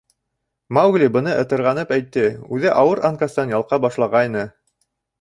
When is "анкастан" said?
3.13-3.57